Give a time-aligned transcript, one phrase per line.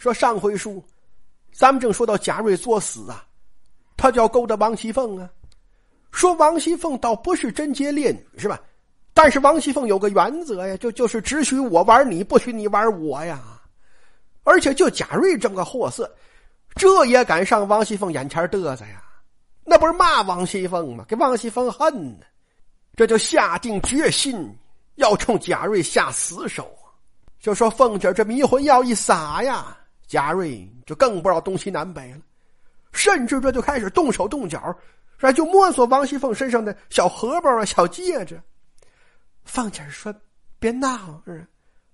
[0.00, 0.82] 说上回书，
[1.52, 3.22] 咱们正说到贾瑞作死啊，
[3.98, 5.28] 他就要勾搭王熙凤啊。
[6.10, 8.58] 说王熙凤倒不是贞洁烈女是吧？
[9.12, 13.60] 但是王熙凤有个原则呀，就就是只许我玩你，不许你玩我呀。
[14.42, 16.10] 而且就贾瑞这么个货色，
[16.76, 19.04] 这也敢上王熙凤眼前嘚瑟呀？
[19.66, 21.04] 那不是骂王熙凤吗？
[21.06, 22.24] 给王熙凤恨呢，
[22.96, 24.50] 这就下定决心
[24.94, 26.74] 要冲贾瑞下死手。
[27.38, 29.76] 就说凤姐这迷魂药一撒呀，
[30.10, 32.18] 贾瑞就更不知道东西南北了，
[32.90, 34.76] 甚至这就开始动手动脚。
[35.18, 38.42] 说就摸索王熙凤身上的小荷包啊、小戒指。
[39.44, 40.12] 凤姐说
[40.58, 41.22] ：“别闹，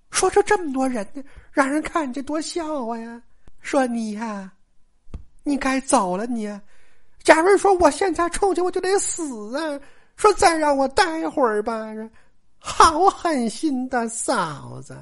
[0.09, 3.21] 说这这么多人呢，让人看见多笑话呀。”
[3.61, 4.51] 说你呀，
[5.43, 6.49] 你该走了你。
[7.21, 9.79] 贾瑞说：“我现在出去我就得死啊！”
[10.17, 11.85] 说再让我待会儿吧。
[12.57, 14.97] 好狠心的嫂子。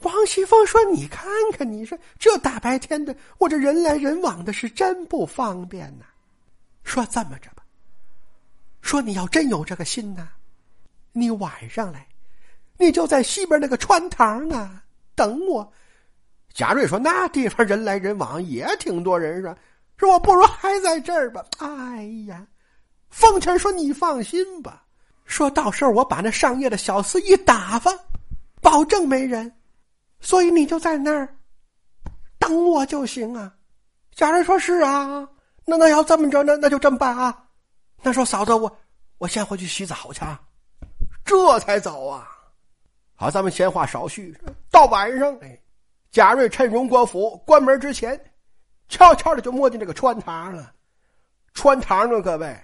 [0.00, 6.04] 王熙凤说：“你看看，你说这大白天的，我这人来人往的，是真不方便呐。”
[6.84, 7.62] 说这么着吧，
[8.80, 10.28] 说你要真有这个心呐，
[11.12, 12.08] 你晚上来，
[12.78, 14.82] 你就在西边那个穿堂啊
[15.14, 15.70] 等我。
[16.54, 19.56] 贾瑞说：“那地方人来人往，也挺多人，是吧？
[19.98, 22.46] 说我不如还在这儿吧。”哎呀，
[23.10, 24.82] 凤琴说：“你放心吧，
[25.26, 27.92] 说到时候我把那上夜的小厮一打发，
[28.62, 29.52] 保证没人。
[30.20, 31.36] 所以你就在那儿
[32.38, 33.54] 等我就行啊。”
[34.14, 35.28] 贾瑞说：“是啊。”
[35.66, 37.44] 那那要这么着，那那就这么办啊！
[38.02, 38.78] 那说嫂子，我
[39.18, 40.40] 我先回去洗澡去，啊
[41.24, 42.26] 这才走啊！
[43.14, 44.36] 好，咱们闲话少叙。
[44.68, 45.56] 到晚上，哎，
[46.10, 48.18] 贾瑞趁荣国府关门之前，
[48.88, 50.72] 悄悄的就摸进这个穿堂了。
[51.54, 52.58] 穿堂呢，各位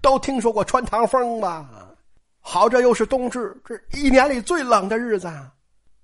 [0.00, 1.94] 都听说过穿堂风吧？
[2.40, 5.30] 好，这又是冬至，这一年里最冷的日子，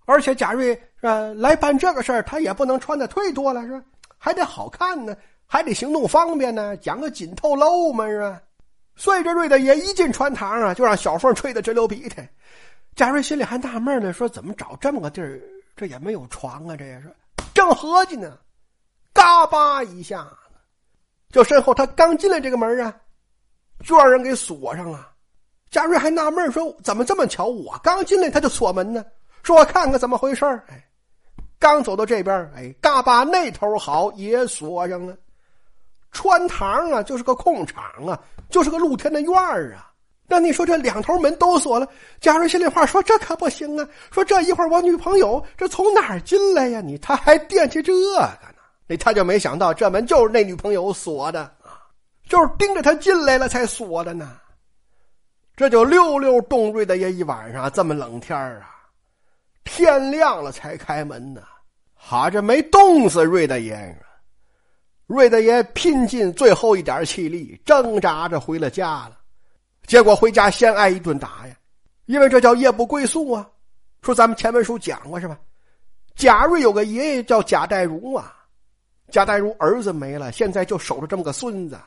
[0.09, 3.83] 而且贾瑞呃来办这个事儿，他也不能穿的忒多了，是吧？
[4.17, 5.15] 还得好看呢。
[5.50, 8.41] 还得行动方便呢，讲个紧透露嘛是吧？
[8.97, 12.16] 所以这瑞大爷一进穿堂啊，就让小凤吹得直流鼻涕。
[12.94, 15.41] 贾瑞心里还纳闷呢，说怎么找这么个地儿，
[15.75, 16.77] 这也没有床啊？
[16.77, 17.15] 这也是
[17.54, 18.37] 正合计呢，
[19.15, 20.59] 嘎巴一下子，
[21.31, 22.94] 就身后他刚进来这个门啊，
[23.84, 25.09] 就让人给锁上了。
[25.71, 29.03] 贾瑞还纳闷说怎么这么巧，我刚进来他就锁门呢？
[29.43, 30.84] 说我看看怎么回事哎，
[31.59, 35.16] 刚走到这边，哎，嘎巴那头好也锁上了。
[36.10, 39.91] 穿堂啊，就是个空场啊，就是个露天的院儿啊。
[40.27, 41.88] 那你说这两头门都锁了，
[42.21, 43.88] 贾瑞心里话说这可不行啊。
[44.10, 46.81] 说这一会儿我女朋友这从哪儿进来呀？
[46.81, 48.54] 你他还惦记这个呢？
[48.87, 51.84] 那他就没想到这门就是那女朋友锁的啊，
[52.27, 54.38] 就是盯着他进来了才锁的呢。
[55.56, 58.78] 这就溜溜冻瑞的爷一晚上这么冷天啊，
[59.78, 61.41] 天亮了才开门呢。
[61.94, 63.97] 哈，这没冻死瑞大爷。
[65.06, 69.16] 瑞大爷拼尽最后一点气力，挣扎着回了家了。
[69.87, 71.55] 结果回家先挨一顿打呀，
[72.06, 73.49] 因为这叫夜不归宿啊。
[74.03, 75.39] 说咱们前文书讲过是吧？
[76.16, 78.34] 贾瑞有个爷爷叫贾代儒啊，
[79.12, 81.78] 贾代儒儿子没了，现在就守着这么个孙子。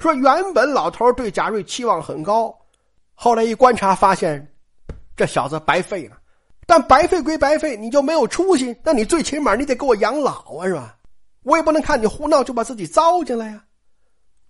[0.00, 2.52] 说原本老头对贾瑞期望很高，
[3.14, 4.44] 后来一观察发现，
[5.16, 6.16] 这小子白费了。
[6.66, 8.76] 但白费归白费，你就没有出息？
[8.82, 10.96] 那你最起码你得给我养老啊，是吧？
[11.44, 13.62] 我也不能看你胡闹就把自己糟践了呀，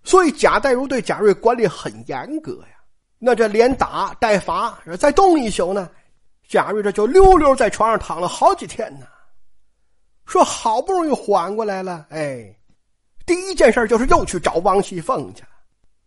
[0.03, 2.69] 所以贾代儒对贾瑞管理很严格呀。
[3.19, 5.89] 那这连打带罚，再冻一宿呢，
[6.47, 9.05] 贾瑞这就溜溜在床上躺了好几天呢。
[10.25, 12.51] 说好不容易缓过来了，哎，
[13.25, 15.49] 第一件事就是又去找王熙凤去了。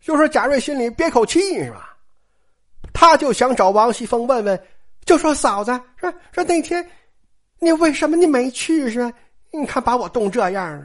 [0.00, 1.96] 就说贾瑞心里憋口气是吧？
[2.92, 4.60] 他就想找王熙凤问问，
[5.04, 6.88] 就说嫂子说说那天
[7.58, 9.12] 你为什么你没去是？
[9.52, 10.82] 你看，把我冻这样啊！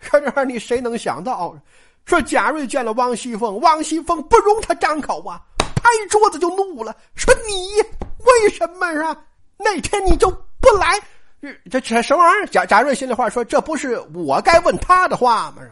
[0.00, 1.56] 说这你谁能想到？
[2.04, 7.80] 说贾瑞见了王熙凤，王熙凤不容他张口啊，拍桌子就怒了，说你
[8.24, 9.16] 为什么啊？
[9.56, 10.28] 那天你就
[10.60, 11.00] 不来？
[11.70, 12.46] 这这什么玩意儿？
[12.46, 15.62] 贾贾瑞心里话说：这不是我该问他的话吗？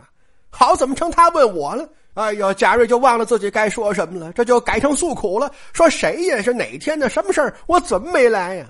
[0.50, 1.88] 好，怎么成他问我了？
[2.14, 6.40] 哎呦，贾瑞就忘了自己该说什么了，这就改成诉苦了，说谁呀？
[6.42, 7.56] 是哪天的什么事儿？
[7.66, 8.66] 我怎么没来呀？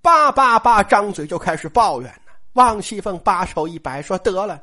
[0.00, 2.32] 叭叭叭，张嘴就开始抱怨呢。
[2.52, 4.62] 王熙凤把手一摆，说：“得了，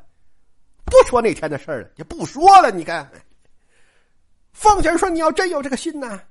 [0.85, 2.71] 不说那天的事了，也不说了。
[2.71, 3.09] 你看，
[4.53, 6.21] 凤姐说：‘你要真有这个心呐，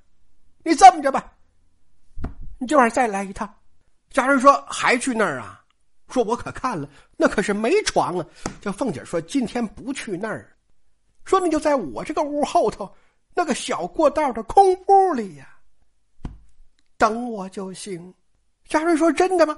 [0.65, 1.33] 你这么着吧，
[2.59, 3.53] 你今晚再来一趟。’
[4.11, 5.61] 贾瑞说：‘还去那儿啊？’
[6.09, 8.25] 说我可看了，那可是没床啊。
[8.61, 10.49] 这凤姐说：‘今天不去那儿，
[11.31, 12.93] 说你就在我这个屋后头
[13.35, 15.47] 那个小过道的空屋里呀，
[16.99, 18.13] 等我就行。’
[18.69, 19.57] 贾瑞说：‘真的吗？’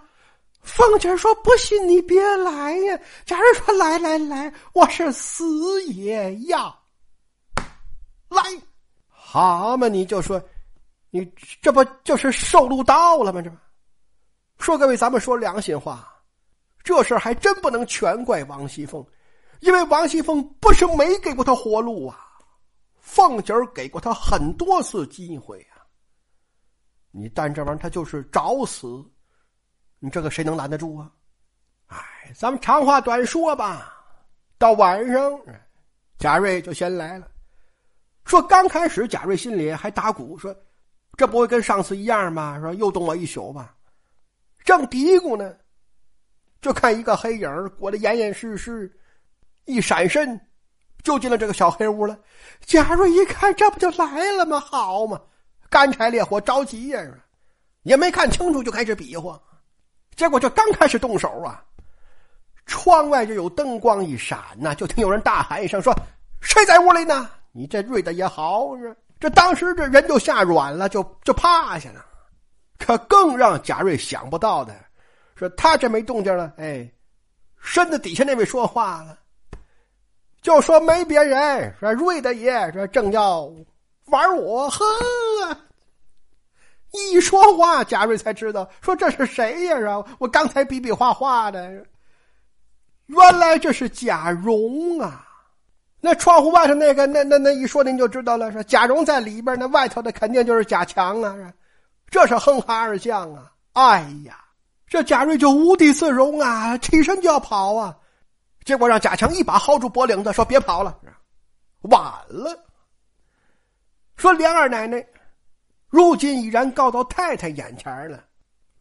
[0.60, 6.78] 凤姐说：“不信你别来呀。”贾瑞说：“来来来，我是死也要
[8.28, 8.42] 来。”
[9.08, 10.38] 好嘛，你就说，
[11.08, 11.24] 你
[11.62, 13.40] 这不就是受禄到了吗？
[13.40, 13.50] 这，
[14.58, 16.06] 说各位，咱们说良心话，
[16.82, 19.02] 这事还真不能全怪王熙凤，
[19.62, 22.18] 因为王熙凤不是没给过他活路啊，
[22.98, 25.86] 凤姐给过他很多次机会啊。
[27.12, 28.88] 你但这玩意儿他就是找死。
[30.00, 31.08] 你这个谁能拦得住啊？
[31.86, 33.94] 哎，咱们长话短说吧。
[34.58, 35.40] 到晚上，
[36.18, 37.28] 贾瑞就先来了。
[38.24, 40.52] 说刚开始，贾瑞心里还打鼓，说
[41.16, 42.58] 这不会跟上次一样吗？
[42.60, 43.76] 说又冻我一宿吧。
[44.64, 45.56] 正嘀咕呢，
[46.60, 48.92] 就看一个黑影裹得严严实实，
[49.64, 50.40] 一闪身
[51.02, 52.18] 就进了这个小黑屋了。
[52.60, 54.60] 贾瑞一看，这不就来了吗？
[54.60, 55.20] 好嘛，
[55.68, 57.00] 干柴烈火，着急呀！
[57.82, 59.40] 也没看清楚，就开始比划。
[60.14, 61.64] 结果这刚开始动手啊，
[62.66, 65.92] 窗外就有灯光一闪呐，就听有人大喊一声说
[66.40, 68.78] ：“谁在屋里呢？”你这瑞的也好啊，
[69.18, 72.04] 这当时这人就吓软了，就就趴下了。
[72.78, 74.74] 可更让贾瑞想不到的，
[75.34, 76.88] 说他这没动静了，哎，
[77.60, 79.18] 身子底下那位说话了，
[80.42, 83.50] 就说没别人，说瑞的爷说正要
[84.06, 84.84] 玩我，呵。
[86.90, 89.78] 一说话，贾瑞才知道，说这是谁呀？
[89.88, 91.72] 啊，我刚才比比划划的，
[93.06, 95.26] 原来这是贾蓉啊！
[96.00, 98.52] 那窗户外头那个，那那那一说，您就知道了。
[98.52, 101.34] 说贾蓉在里边，那外头的肯定就是贾强啊！
[102.10, 103.50] 这是哼哈二将啊！
[103.72, 104.36] 哎呀，
[104.86, 107.96] 这贾瑞就无地自容啊，起身就要跑啊，
[108.64, 110.98] 结果让贾强一把薅住脖领子，说：“别跑了，
[111.82, 112.64] 晚了。”
[114.16, 115.04] 说梁二奶奶。
[115.88, 118.24] 如今已然告到太太眼前了，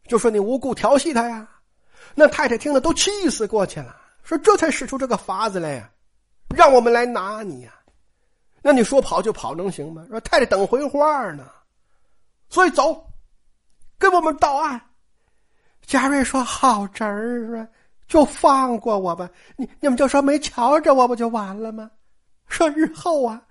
[0.08, 1.46] 就说你无故调戏他呀。
[2.14, 5.90] 那太太听了都气死过去了，说这才使出这个法子来呀，
[6.56, 7.74] 让我们来拿你呀。
[8.62, 10.06] 那你说跑就跑能行吗？
[10.08, 11.46] 说太太等回话呢，
[12.48, 13.12] 所以走，
[13.98, 14.80] 跟我们到案。
[15.84, 17.68] 贾瑞说：“好侄儿啊，
[18.12, 19.26] 就放过我吧。
[19.56, 21.90] 你你们就说没瞧着我不就完了吗？
[22.46, 23.42] 说日后啊，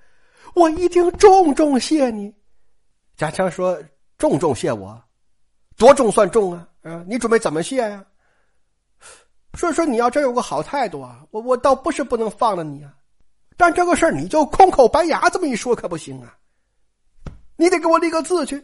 [0.53, 2.31] 我一定重重谢你。”
[3.17, 3.81] 贾强说
[4.19, 5.01] ：“重重谢我，
[5.77, 6.67] 多重算重啊？
[6.83, 8.05] 啊，你准备怎么谢呀？
[9.55, 12.93] 所以说你要真有个好态度啊，我我倒不是不能放了你啊，
[13.57, 16.37] 但这个事儿你就空口白牙这么一说可不行啊，
[17.55, 18.63] 你得给我立个字据。”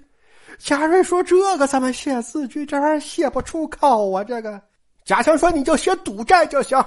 [0.59, 2.67] 贾瑞说：“这个怎么写字据？
[2.67, 4.61] 这玩意儿写不出口啊。”这个
[5.07, 6.77] 贾强说：“你就写赌债就行，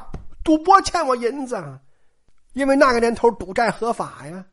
[0.45, 1.57] 赌博欠我银子，
[2.53, 4.45] 因为那个年头赌债合法呀。”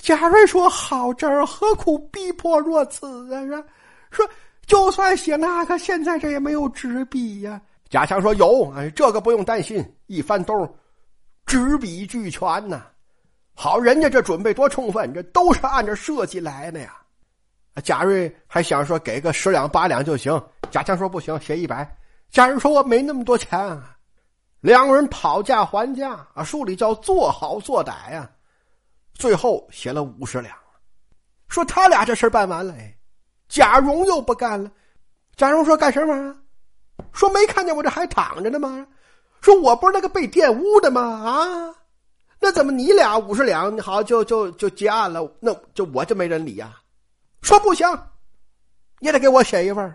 [0.00, 3.62] 贾瑞说：“好侄儿，何苦逼迫若此啊？”
[4.10, 4.26] 说
[4.64, 7.60] ：“就算写那个，现在这也没有纸笔呀。”
[7.90, 10.66] 贾强说：“有，哎，这个不用担心，一翻兜，
[11.44, 12.86] 纸笔俱全呐。
[13.54, 16.96] 好，人家这准备多充分，这都是按照设计来的呀。”
[17.84, 21.86] 贾瑞还想说给个十两八两就行，贾强说：“不行，写一百。”
[22.34, 23.96] 贾瑞说：“我没那么多钱啊。”
[24.60, 28.28] 两个人讨价还价啊，书里叫做好做歹呀。
[29.14, 30.52] 最后写了五十两，
[31.46, 32.92] 说他俩这事办完了，哎，
[33.48, 34.68] 贾蓉又不干了。
[35.36, 36.36] 贾蓉说：“干什么？
[37.12, 38.84] 说没看见我这还躺着呢吗？
[39.40, 41.00] 说我不是那个被玷污的吗？
[41.00, 41.74] 啊，
[42.40, 45.24] 那怎么你俩五十两好就就就结案了？
[45.38, 46.74] 那就我就没人理呀？
[47.42, 47.86] 说不行，
[48.98, 49.94] 也得给我写一份。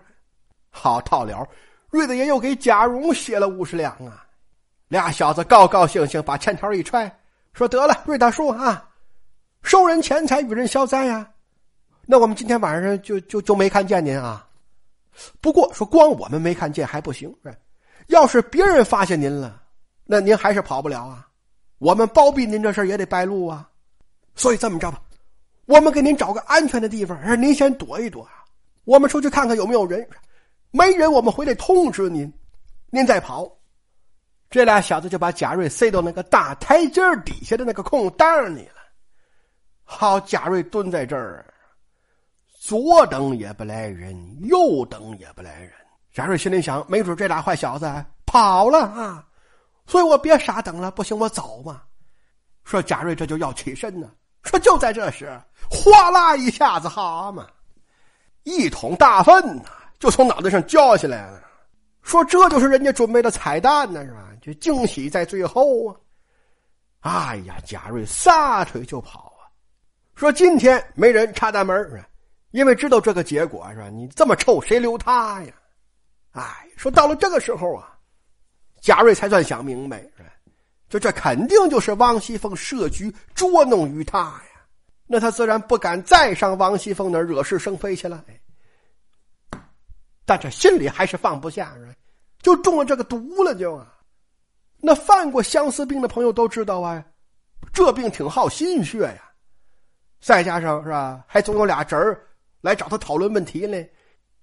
[0.70, 1.46] 好，套了，
[1.90, 4.26] 瑞子爷又给贾蓉写了五十两啊。
[4.88, 7.10] 俩小子高高兴兴把欠条一揣，
[7.52, 8.86] 说得了，瑞大叔啊。”
[9.62, 11.28] 收人钱财，与人消灾呀。
[12.06, 14.48] 那我们今天晚上就就就没看见您啊。
[15.40, 17.30] 不过说光我们没看见还不行，
[18.06, 19.60] 要是别人发现您了，
[20.04, 21.28] 那您还是跑不了啊。
[21.78, 23.68] 我们包庇您这事也得败露啊。
[24.34, 25.00] 所以这么着吧，
[25.66, 28.42] 我们给您找个安全的地方，您先躲一躲啊。
[28.84, 30.08] 我们出去看看有没有人，
[30.70, 32.32] 没人我们回来通知您，
[32.90, 33.50] 您再跑。
[34.48, 38.80] 这俩小子就把贾瑞塞到那个大台阶底下的那个空档里了。
[39.84, 41.44] 好，贾瑞蹲在这儿，
[42.58, 45.72] 左等也不来人，右等也不来人。
[46.12, 47.88] 贾瑞心里想：没准这俩坏小子
[48.26, 49.24] 跑了啊，
[49.86, 51.82] 所以我别傻等了，不行，我走嘛。
[52.64, 54.10] 说贾瑞这就要起身呢，
[54.42, 57.46] 说就在这时，哗啦一下子，好嘛，
[58.42, 61.40] 一桶大粪呐，就从脑袋上浇下来了。
[62.02, 64.26] 说这就是人家准备的彩蛋呢，是吧？
[64.40, 65.96] 就惊喜在最后啊！
[67.00, 69.46] 哎呀，贾瑞撒腿就跑啊。
[70.16, 72.04] 说今天没人插大门
[72.50, 73.88] 因为知道这个结果是吧？
[73.90, 75.52] 你这么臭，谁留他呀？
[76.32, 77.96] 哎，说到了这个时候啊，
[78.80, 80.02] 贾瑞才算想明白，
[80.88, 84.42] 就这肯定就是王熙凤设局捉弄于他呀。
[85.06, 88.24] 那他自然不敢再上王熙凤那惹是生非去了。
[90.30, 91.74] 但这心里还是放不下，
[92.40, 93.92] 就中了这个毒了，就啊。
[94.80, 97.04] 那犯过相思病的朋友都知道啊，
[97.72, 99.28] 这病挺耗心血呀。
[100.20, 102.24] 再加上是吧，还总有俩侄儿
[102.60, 103.84] 来找他讨论问题呢。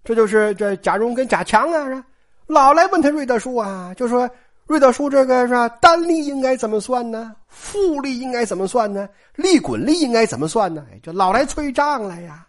[0.03, 2.03] 这就是这贾蓉跟贾强啊，是
[2.47, 4.29] 老来问他瑞德叔啊，就说
[4.65, 7.33] 瑞德叔这个是吧，单利应该怎么算呢？
[7.47, 9.07] 复利应该怎么算呢？
[9.35, 10.85] 利滚利应该怎么算呢？
[11.01, 12.45] 就老来催账来呀。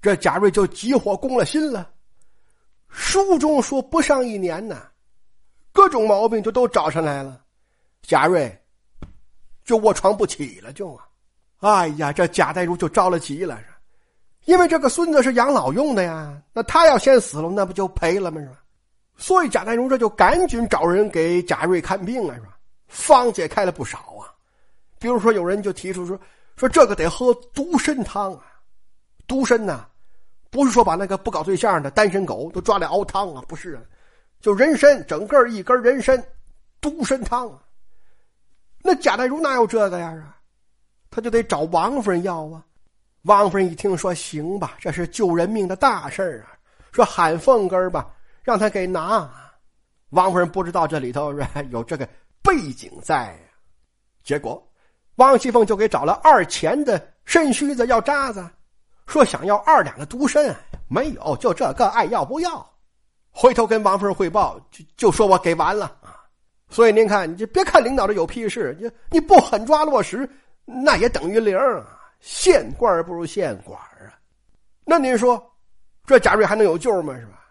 [0.00, 1.90] 这贾瑞就急火攻了心了。
[2.96, 4.82] 书中说不上一年呢，
[5.72, 7.40] 各种毛病就都找上来了。
[8.02, 8.56] 贾瑞
[9.64, 11.04] 就卧床不起了，就啊，
[11.58, 13.60] 哎呀，这贾代儒就着了急了。
[14.44, 18.40] 因为这个孙子是养老用的呀，那他要先死了，那不就赔了吗？
[18.40, 18.60] 是吧？
[19.16, 22.56] 所以贾代儒这就赶紧找人给贾瑞看病啊，是吧？
[22.86, 24.30] 方子也开了不少啊。
[25.00, 26.18] 比如说，有人就提出说
[26.56, 28.44] ：“说这个得喝独参汤啊，
[29.26, 29.86] 独参呢，
[30.54, 33.82] 不是说把那个不搞对象的单身狗都抓来熬汤啊，不是啊，
[34.40, 36.24] 就人参整个一根人参，
[36.80, 37.58] 独参汤啊。
[38.80, 40.10] 那贾代儒哪有这个呀？
[40.10, 40.38] 啊，
[41.10, 42.64] 他就得找王夫人要啊。”
[43.22, 46.54] 王夫人一听说行吧，这是救人命的大事啊！
[46.92, 49.28] 说喊凤根吧，让他给拿。
[50.10, 51.34] 王夫人不知道这里头
[51.72, 52.08] 有这个
[52.44, 53.36] 背景在，
[54.22, 54.64] 结果
[55.16, 58.48] 王熙凤就给找了二钱的肾虚子要渣子，
[59.06, 60.54] 说想要二两的独参，
[60.88, 62.66] 没有，就这个爱要不要？
[63.30, 66.22] 回头跟王夫人汇报，就就说我给完了啊！
[66.68, 70.28] 所以您看，你就别看领导这有屁事，你你不狠抓落实，
[70.64, 72.00] 那也等于零啊。
[72.20, 74.14] 县官不如县管啊，
[74.84, 75.44] 那您说，
[76.06, 77.14] 这贾瑞还能有救吗？
[77.18, 77.44] 是吧？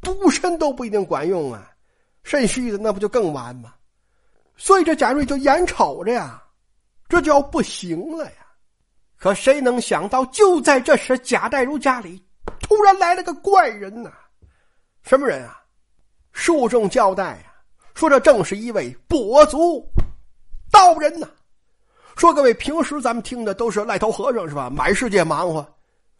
[0.00, 1.70] 独参都不一定管用啊，
[2.22, 3.74] 肾虚的那不就更完吗？
[4.56, 6.42] 所以这贾瑞就眼瞅着呀，
[7.08, 8.45] 这就要不行了呀。
[9.18, 12.22] 可谁能想到，就在这时，贾代儒家里
[12.60, 14.10] 突然来了个怪人呐！
[15.02, 15.60] 什么人啊？
[16.32, 17.48] 树中交代啊，
[17.94, 19.88] 说这正是一位跛足
[20.70, 21.26] 道人呐。
[22.16, 24.68] 说各位，平时咱们听的都是赖头和尚是吧？
[24.68, 25.66] 满世界忙活，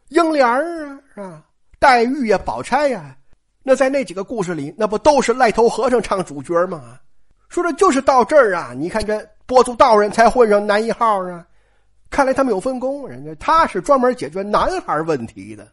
[0.09, 1.43] 英莲儿啊是吧？
[1.79, 3.17] 黛玉呀，宝钗呀，
[3.63, 6.99] 那在那几个故事里，那不都是赖头和尚唱主角吗？
[7.49, 9.15] 说这就是到这儿啊，你看这
[9.47, 11.47] 跛足道人才混上男一号啊。
[12.11, 15.67] 看来他们有分工，人家他是专门解决男孩问题的。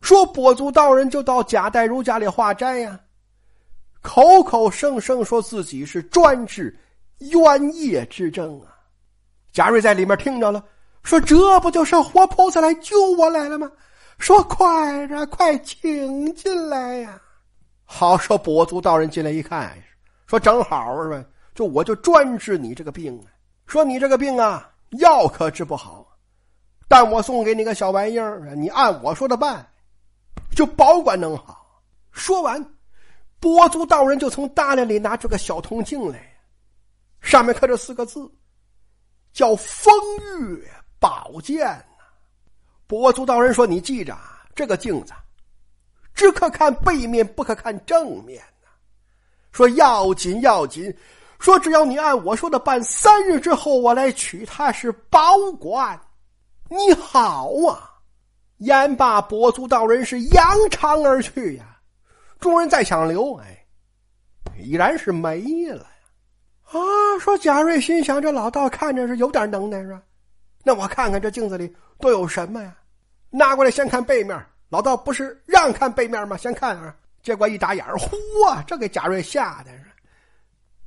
[0.00, 2.98] 说跛足道人就到贾代儒家里化斋呀，
[4.00, 6.78] 口口声声说自己是专治。
[7.32, 8.70] 冤业之争啊！
[9.50, 10.64] 贾瑞在里面听着了，
[11.02, 13.68] 说：“这不就是活菩萨来救我来了吗？”
[14.18, 17.20] 说：“快着，快请进来呀！”
[17.84, 19.76] 好说，跛足道人进来一看，
[20.28, 21.24] 说：“正好是吧？
[21.56, 23.26] 就我就专治你这个病啊！
[23.68, 26.04] 说你这个病啊，药可治不好，
[26.88, 29.64] 但我送给你个小玩意儿，你按我说的办，
[30.50, 32.60] 就保管能好。”说完，
[33.40, 36.34] 跛足道人就从大殿里拿出个小铜镜来。
[37.20, 38.28] 上面刻着四个字，
[39.34, 39.94] 叫“风
[40.56, 41.66] 月宝剑”
[41.98, 42.04] 呐。
[42.88, 44.16] 跛足道人说：“你记着，
[44.54, 45.12] 这个镜子
[46.14, 48.68] 只可看背面，不可看正面呐。
[49.52, 50.92] 说要紧要紧，
[51.38, 55.98] 说只要你按我说的办，三日之后我来取他是保管。
[56.68, 57.94] 你好啊！”
[58.58, 61.78] 言罢，跛足道人是扬长而去呀。
[62.40, 63.64] 众人再想留，哎，
[64.58, 65.86] 已然是没了。
[66.64, 66.78] 啊，
[67.20, 70.02] 说贾瑞心想，这老道看着是有点能耐，是吧？
[70.64, 72.76] 那我看看这镜子里都有什么呀？
[73.30, 74.36] 拿过来先看背面。
[74.68, 76.36] 老道不是让看背面吗？
[76.36, 76.94] 先看啊。
[77.22, 78.16] 结果一打眼儿，呼
[78.48, 79.87] 啊，这给贾瑞吓的是，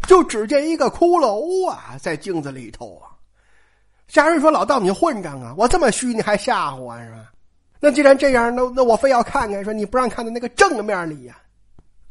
[0.08, 3.12] 就只见一个骷髅啊，在镜子里头啊。
[4.08, 5.54] 家人说：“老道，你混账啊！
[5.58, 7.32] 我这么虚，你还吓唬我是吧？
[7.80, 11.40] 那既然这样，那那我非要看看，说你不让看的那个正面里呀，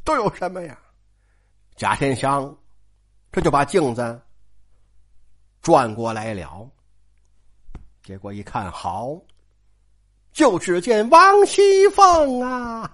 [0.03, 0.77] 都有什么呀？”
[1.75, 2.55] 贾天香。
[3.33, 4.21] 这就把镜子
[5.61, 6.69] 转过来了，
[8.03, 9.17] 结果一看，好，
[10.33, 12.93] 就只见王熙凤啊，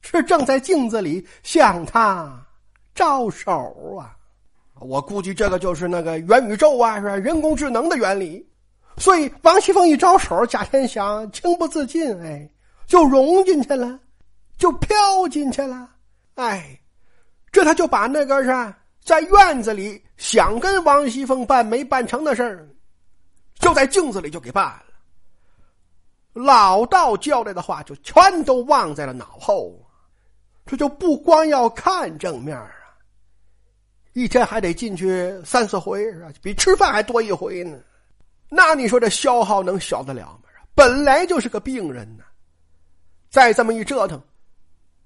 [0.00, 2.44] 是正在镜子里向他
[2.94, 4.16] 招手啊。
[4.80, 7.16] 我估计这个就是那个元宇宙啊，是吧？
[7.16, 8.46] 人工智能的原理。
[8.96, 12.48] 所以王熙凤一招手，贾天祥情不自禁，哎，
[12.86, 13.98] 就融进去了，
[14.56, 15.90] 就飘进去了。
[16.34, 16.78] 哎，
[17.50, 18.74] 这他就把那个是。
[19.04, 22.66] 在院子里想跟王熙凤办没办成的事儿，
[23.58, 24.82] 就在镜子里就给办了。
[26.32, 29.78] 老道交代的话就全都忘在了脑后。
[30.64, 32.58] 这就不光要看正面，
[34.14, 36.28] 一天还得进去三四回，是吧？
[36.40, 37.78] 比吃饭还多一回呢。
[38.48, 40.48] 那你说这消耗能小得了吗？
[40.74, 42.24] 本来就是个病人呢，
[43.30, 44.20] 再这么一折腾，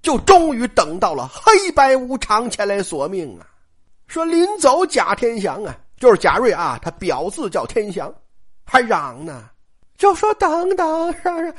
[0.01, 3.47] 就终于等到了黑白无常前来索命啊！
[4.07, 8.15] 说临走贾天祥啊，就是贾瑞啊，他表字叫天祥，
[8.65, 9.51] 还嚷呢。
[9.97, 11.55] 就说等等，让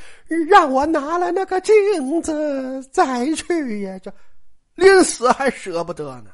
[0.48, 4.00] 让我拿了那个镜子再去呀！
[4.00, 4.14] 这
[4.76, 6.32] 临死还舍不得呢。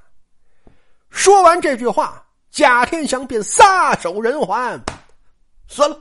[1.15, 4.77] 说完这句话，贾天祥便撒手人寰，
[5.69, 5.97] 死了。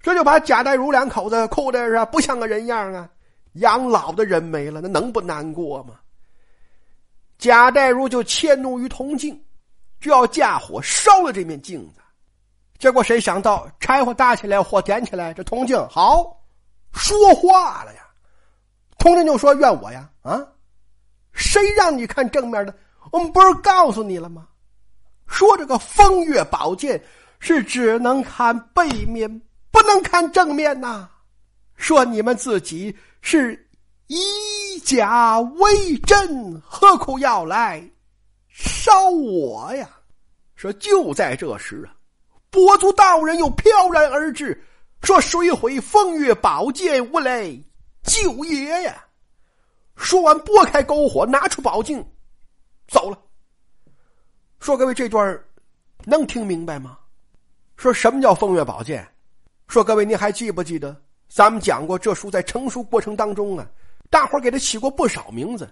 [0.00, 3.08] 这就把贾代儒两口子哭的是不像个人样啊！
[3.52, 5.94] 养老的人没了，那能不难过吗？
[7.38, 9.40] 贾代儒就迁怒于铜镜，
[10.00, 12.00] 就要架火烧了这面镜子。
[12.78, 16.36] 结果谁想到柴火搭起来，火点起来，这铜镜好
[16.92, 18.00] 说话了呀！
[18.98, 20.10] 铜镜就说：“怨我呀！
[20.22, 20.44] 啊，
[21.32, 22.74] 谁让你看正面的？
[23.12, 24.48] 我们不是告诉你了吗？
[25.28, 27.00] 说这个风月宝剑
[27.38, 29.30] 是只能看背面，
[29.70, 31.08] 不能看正面呐！
[31.76, 33.68] 说你们自己是
[34.06, 37.86] 以假为真，何苦要来
[38.48, 39.88] 烧我呀？”
[40.56, 41.92] 说就在这时啊。
[42.50, 44.62] 跛足道人又飘然而至，
[45.02, 47.04] 说：“谁毁风月宝剑？
[47.12, 47.62] 无雷
[48.04, 49.04] 救爷呀！”
[49.96, 52.04] 说完，拨开篝火，拿出宝镜，
[52.92, 53.18] 走了。
[54.60, 55.42] 说各位，这段
[56.04, 56.98] 能听明白吗？
[57.76, 59.08] 说什么叫风月宝剑？
[59.66, 60.94] 说各位，您还记不记得
[61.26, 63.66] 咱们讲过这书在成书过程当中啊？
[64.10, 65.66] 大伙给他起过不少名字，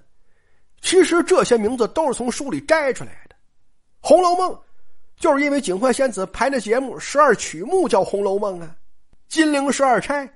[0.81, 3.35] 其实这些名字都是从书里摘出来的，
[4.01, 4.51] 《红楼梦》。
[5.17, 8.75] 就是因为警幻仙子排那节目十二曲目叫《红楼梦》啊，
[9.29, 10.27] 金陵十二钗，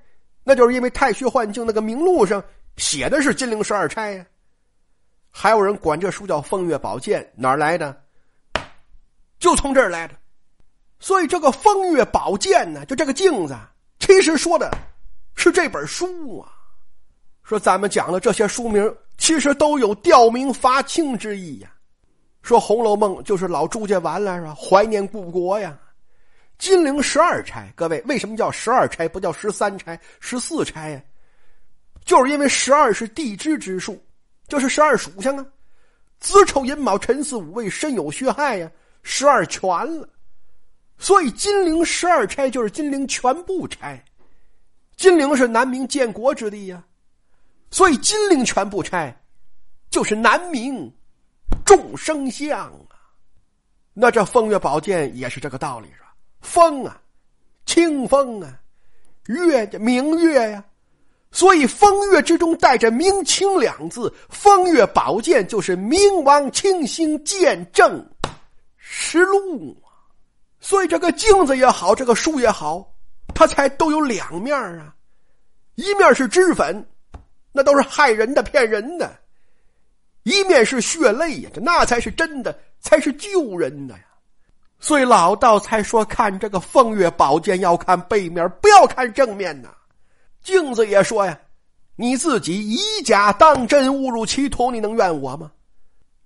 [0.43, 2.43] 那就是因为太虚幻境那个名录上
[2.77, 4.25] 写的是金陵十二钗呀。
[5.37, 8.01] 还有人管这书叫《风月宝剑》，哪儿来的？
[9.37, 10.15] 就从这儿来的。
[10.97, 13.53] 所以这个《风月宝剑》呢，就这个镜子，
[13.99, 14.71] 其实说的
[15.35, 16.53] 是这本书啊。
[17.43, 21.69] 说咱们讲的这些书名，其实都有吊民伐清之意呀。
[22.41, 24.55] 说《红楼梦》就是老朱家完了是吧？
[24.55, 25.77] 怀念故国呀。
[26.57, 31.01] 金陵十二钗，各位为什么叫十二钗，不叫十三钗、十四钗呀？
[32.05, 34.01] 就是因为十二是地支之数，
[34.47, 35.45] 就是十二属相啊。
[36.19, 38.71] 子丑寅卯辰巳午未申酉戌亥呀，
[39.03, 40.07] 十二全了。
[40.97, 44.03] 所以金陵十二钗就是金陵全部钗。
[44.95, 46.83] 金陵是南明建国之地呀，
[47.69, 49.15] 所以金陵全部钗
[49.89, 50.91] 就是南明。
[51.63, 52.95] 众生相啊，
[53.93, 56.13] 那这风月宝剑也是这个道理是吧？
[56.41, 57.01] 风啊，
[57.65, 58.59] 清风啊，
[59.25, 60.63] 月明月呀，
[61.35, 68.09] 所以风月之中带着明清两字，风月宝剑就是明王清心见证
[68.77, 69.91] 实录啊。
[70.61, 72.89] 所以这个镜子也好，这个书也好，
[73.33, 74.95] 它才都有两面啊，
[75.75, 76.87] 一面是脂粉，
[77.51, 79.13] 那都是害人的、骗人的。
[80.23, 84.05] 一面是血泪呀，这那才是真的，才是救人的呀。
[84.79, 89.67] 所以老道才说，看这个风月宝剑要看背面，不要看正面呐。
[90.45, 91.37] 镜子也说呀，
[91.95, 95.51] 你自己以假当真，误入歧途，你能怨我吗？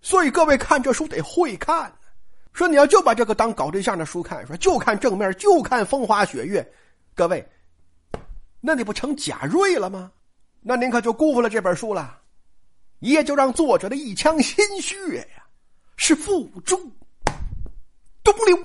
[0.01, 1.91] 所以各位看这书得会看。
[2.51, 6.69] 说你要就把这个当搞对象的书看，说就看正面，就看风花雪月，
[7.15, 7.47] 各位，
[8.59, 10.11] 那你不成贾瑞了吗？
[10.59, 12.19] 那您可就辜负了这本书了。
[12.99, 15.43] 也就让作者的一腔心血呀，
[15.95, 16.75] 是付诸
[18.21, 18.57] 东流。